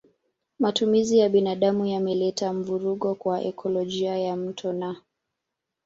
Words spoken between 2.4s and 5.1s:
mvurugo kwa ekolojia ya mto na